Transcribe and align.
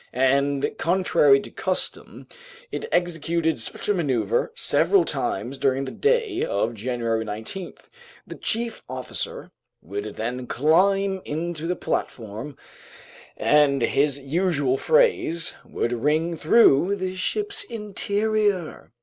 And, 0.13 0.71
contrary 0.79 1.39
to 1.41 1.51
custom, 1.51 2.27
it 2.71 2.87
executed 2.91 3.59
such 3.59 3.87
a 3.87 3.93
maneuver 3.93 4.51
several 4.55 5.05
times 5.05 5.59
during 5.59 5.85
that 5.85 6.01
day 6.01 6.43
of 6.43 6.73
January 6.73 7.23
19. 7.23 7.75
The 8.25 8.33
chief 8.33 8.81
officer 8.89 9.51
would 9.79 10.05
then 10.15 10.47
climb 10.47 11.19
onto 11.19 11.67
the 11.67 11.75
platform, 11.75 12.57
and 13.37 13.83
his 13.83 14.17
usual 14.17 14.75
phrase 14.79 15.53
would 15.63 15.93
ring 15.93 16.35
through 16.35 16.95
the 16.95 17.15
ship's 17.15 17.63
interior. 17.65 18.91